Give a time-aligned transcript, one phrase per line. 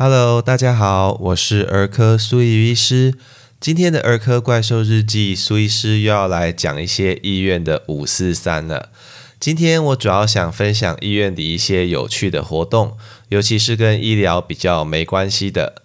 [0.00, 3.14] Hello，大家好，我是儿科苏怡医师。
[3.58, 8.90] 今天的儿科怪兽日记，苏医师又要来讲一些医院的五四三了。
[9.40, 12.96] 今天我主要想分享医院的一些有趣的活动，
[13.30, 15.82] 尤其是跟医疗比较没关系的。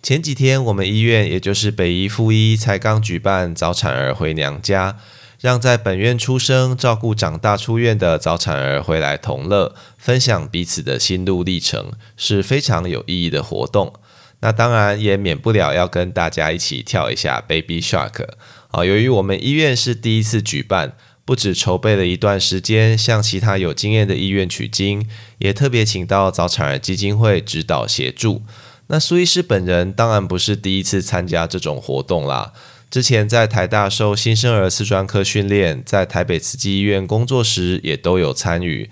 [0.00, 4.96] 前几天我们医院，也就是北医附一，才刚举办早产儿回娘家。
[5.40, 13.92] 让在本院出生、照顾长大出院的早产儿回来同乐，分享彼此的心路历程，是非常有意义的活动。
[14.40, 18.26] 那当然也免不了要跟大家一起跳一下 Baby Shark
[18.70, 18.84] 啊！
[18.84, 20.92] 由于我们医院是第一次举办，
[21.24, 28.42] 不止筹备了一段时间，向其他有经验的医院取经，也特别请到早产儿基金会指导协助。
[28.88, 32.52] 那苏医师本人当然不是第一次参加这种活动啦。
[32.90, 38.88] 之前在台大受新生儿次专科训练，在台北慈济医院工作时也都有参与。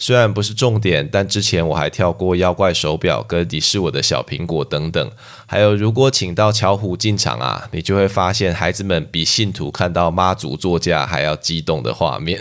[0.00, 5.10] 虽然不是重点，但之前我还跳过妖怪手表跟迪士我的小苹果等等。
[5.44, 12.38] 还有，如果请到巧虎进场啊，你就会发现孩子们比信徒看到妈祖座驾还要激动的画面。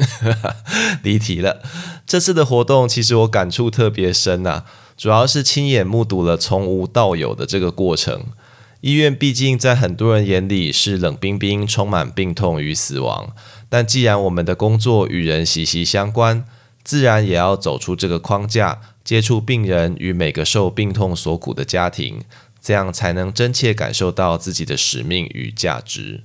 [1.01, 1.63] 离题了。
[2.05, 4.63] 这次的活动其实我感触特别深呐，
[4.95, 8.25] 主要是亲眼目睹了从无到有的这个过程。
[8.81, 13.33] 医院毕竟在很多人眼里是冷冰冰、充满病痛与死亡。
[13.69, 16.45] 但既然我们的工作与人息息相关，
[16.83, 22.21] 自然也要走出这个框架，接触病人与每个受病痛所苦的家庭，
[22.61, 26.23] 这样才能真切感受到自己的使命与价值。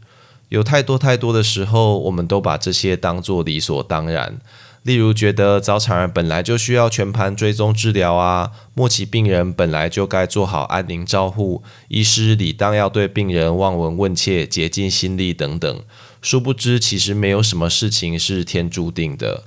[0.50, 4.38] 有太多太多的时候，我们都把这些当作理所当然。
[4.82, 15.82] 例如，觉得早产儿本来就需要全盘追踪治疗啊，末期病人本来就该做好安宁照护，医师理当要对病人望闻问切，竭尽心力等等。
[16.20, 19.44] 殊不知，其实没有什么事情是天注定的，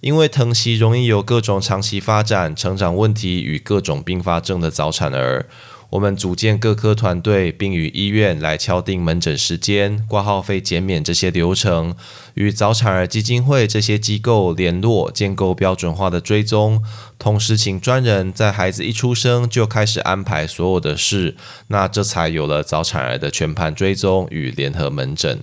[0.00, 5.46] 因为疼惜容易有各种长期发展、成长问题与各种并发症的早产儿。
[5.90, 11.94] 我们组建各科团队，并与医院来敲定门诊时间、挂号费减免这些流程，
[12.34, 16.84] 与早产儿基金会这些机构联络，建构标准化的追踪。
[17.18, 21.36] 同时，请专人在孩子一出生就开始安排所有的事，
[21.68, 25.40] 那这才有了早产儿的全盘追踪与联合门诊。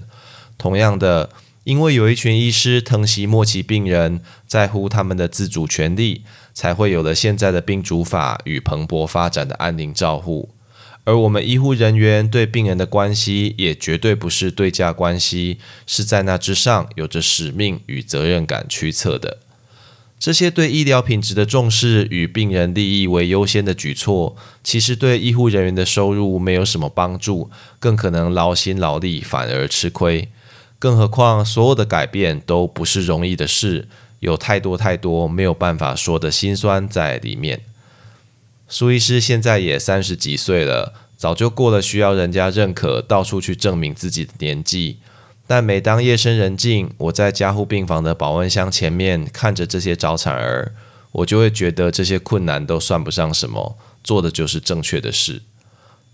[0.58, 1.30] 同样的。
[1.66, 10.50] 因为有一群医师疼惜末期病人，在乎他们的自主权利，才会有了现在的病主法与蓬勃发展的安宁照护。
[11.06, 19.40] 而我们医护人员对病人的关系，也绝对不是对价关系，是在那之上有着使命与责任感驱策的。
[20.20, 27.50] 这些对医疗品质的重视与病人利益为优先的举措，其实对医护人员的收入没有什么帮助，
[27.80, 30.30] 更可能劳心劳力反而吃亏。
[30.78, 33.88] 更何况，所有的改变都不是容易的事，
[34.20, 37.62] 有太多太多没有办法说的心酸在里面。
[38.68, 44.98] 苏医师现在也三十几岁了，早就过了需要人家认可、到处去证明自己的年纪。
[45.48, 50.74] 但每当夜深人静，我在加护病房的保温箱前面看着这些早产儿，
[51.12, 55.44] 我就会觉得这些困难都算不上什么，做的就是正确的事。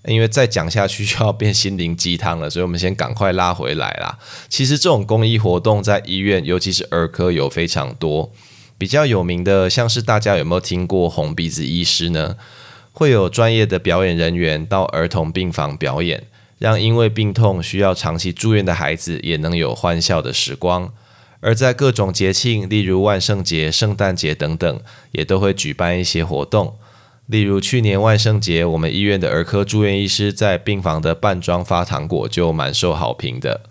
[0.06, 4.18] 因为再讲下去就要变心灵鸡汤了，所以我们先赶快拉回来啦。
[4.50, 8.32] 其实这种公益活动在医院，尤其是儿科有非常多。
[8.78, 12.36] 比较有名的，像是大家有没有听过红鼻子医师呢？
[12.92, 16.24] 会有专业的表演人员到儿童病房表演，
[16.58, 20.92] 让因为病痛需要长期住院的孩子也能有欢笑的时光。
[21.42, 26.76] 而在各种节庆，例如万圣节、圣诞节等等，也都会举办一些活动。
[27.28, 33.62] 例如去年万圣节，我们医院的儿科住院医师在病房的扮装发糖果就蛮受好评的。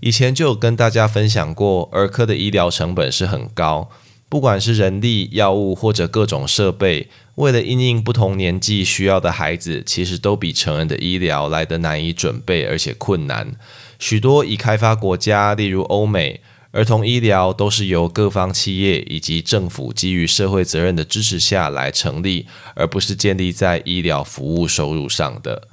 [0.00, 3.90] 以前就有跟大家分享过，儿科的医疗成本是很高，
[4.28, 13.54] 不管是人力、药物或者各种设备，为了因应不同年纪需要的孩子，其实都比成人的医疗来得难以准备，而且困难。
[13.98, 16.40] 许多已开发国家，例如欧美。
[16.72, 25.68] 儿童医疗都是由各方企业以及政府基于社会责任的支持下来成立，而不是建立在医疗服务收入上的。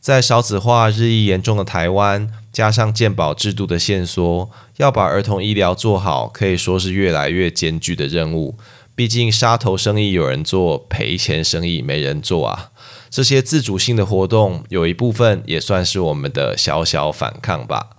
[0.00, 8.56] 在少子化日益严重的台湾，加上健保制度的限缩，要把儿童医疗做好，可以说是越来越艰巨的任务。
[8.94, 12.70] 毕竟杀头生意有人做，赔钱生意没人做啊。
[13.10, 17.90] 这些自主性的活动，有一部分也算是我们的小小反抗吧。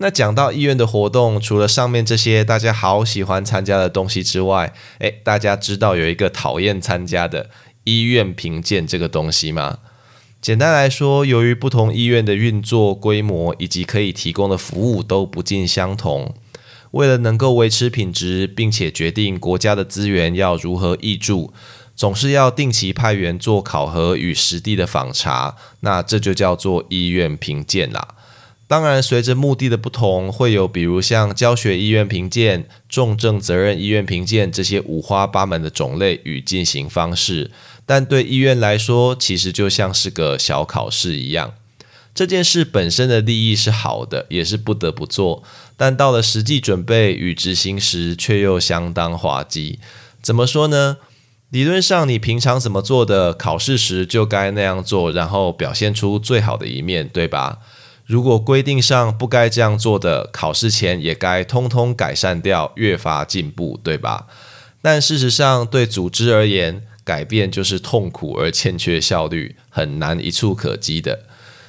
[0.00, 7.50] 那讲到医院的活动，除了上面这些大家好喜欢参加的东西之外，诶，大家知道有一个讨厌参加的
[7.82, 9.78] 医院评鉴这个东西吗？
[10.40, 16.32] 简单来说，由于不同医院的运作规模以及可以提供的服务都不尽相同，
[16.92, 21.52] 为了能够维持品质，并且决定国家的资源要如何挹注，
[21.96, 28.14] 总是要定期派员做考核与实地的访查，那这就叫做医院评鉴啦。
[28.68, 37.50] 当然，随着目的的不同，会有比如像教学医院评鉴、重症责任医院评鉴这些五花八门的种类与进行方式。
[37.86, 41.54] 但对医院来说，其实就像是个小考试一样。
[42.14, 45.42] 这件事本身的利益是好的，也是不得不做。
[45.78, 49.78] 但到了实际准备与执行时，却又相当滑稽。
[50.20, 50.98] 怎么说呢？
[51.48, 57.60] 理论上，你平常怎么做的，考试时就该那样做，然后表现出最好的一面，对吧？
[58.08, 64.26] 如果规定上不该这样做的，考试前也该通通改善掉，越发进步，对吧？
[64.80, 71.26] 但事实上，对组织而言，改变就是痛苦而欠缺效率，很难一触可及的。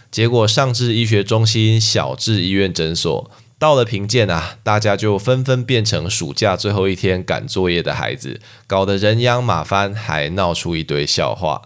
[0.10, 11.64] 结果，上至医学中心，小至医院诊所，到了评鉴啊，大家就纷纷变成暑假最后一天赶作业的孩子，搞得人仰马翻，还闹出一堆笑话。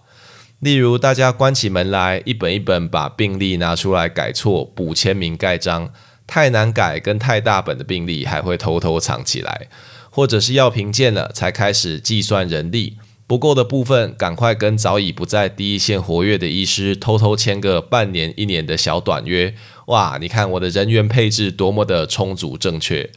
[0.64, 5.92] 例如，大家关起门来，一本一本把病历拿出来改错、补签名、盖章，
[6.26, 9.68] 太难改跟太大本的病历还会偷偷藏起来，
[10.10, 12.96] 或者是要评鉴了才开始计算人力
[13.28, 19.54] 不够的部分，赶快跟早已不在第一线活跃的医师偷偷签个半年、一年的小短约。
[19.88, 23.10] 哇，你看我的人员配置多么的充足正确。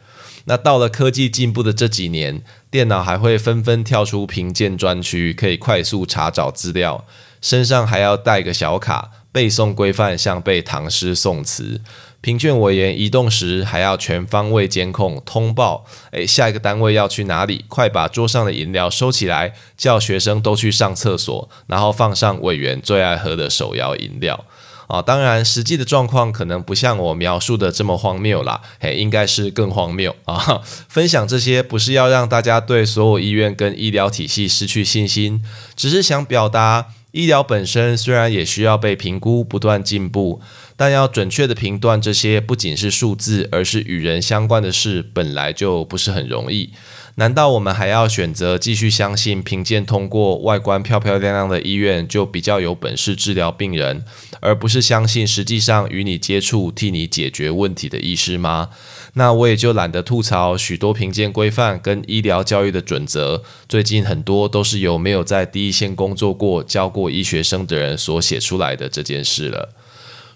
[0.47, 7.05] 那到了科技进步的这几年，电脑还会纷纷跳出评鉴专区，可以快速查找资料。
[7.41, 11.81] 身上还要带个小卡，背诵规范像背唐诗宋词。
[12.23, 17.65] 评卷委员移动时还要全方位监控通报，诶，下一个单位要去哪里？
[17.69, 24.45] 快把桌上的饮料收起来，叫学生都去上厕所，然后放上委员最爱喝的手摇饮料。
[24.89, 30.63] 啊，当然实际的状况可能不像我描述的这么荒谬啦，嘿，应该是更荒谬啊！
[30.89, 35.45] 分享这些不是要让大家对所有医院跟医疗体系失去信心，
[35.77, 36.87] 只是想表达。
[37.17, 40.39] 医疗本身虽然也需要被评估、不断进步，
[40.77, 46.71] 但要准确的评断这些不仅是数字，而是与人相关的事，本来就不是很容易。
[47.19, 54.05] 难道我们还要选择继续相信评鉴通过、外观漂漂亮亮的医院就比较有本事治疗病人，
[54.41, 58.69] 而不是相信实际上与你接触、替你解决问题的医师吗？
[59.15, 69.75] 那我也就懒得吐槽许多评鉴规范跟医疗教育的准则，最近很多都是由没有在第一线工作过、教过医学生的人所写出来的这件事了。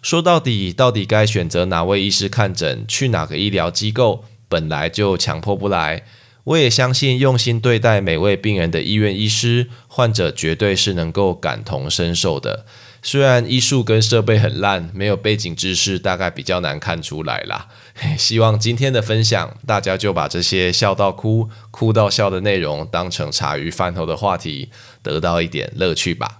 [0.02, 6.05] 说到底，到底该选择哪位医师看诊、去哪个医疗机构，本来就强迫不来。
[6.44, 12.64] 我也相信用心对待每位病人的医院医师，患者绝对是能够感同身受的。
[13.02, 17.69] 虽然医术跟设备很烂，没有背景知识，大概比较难看出来啦。
[18.17, 24.70] 希望今天的分享，大家就把这些笑到哭、哭到笑的内容当成茶余饭后的话题，
[25.02, 26.39] 得到一点乐趣吧。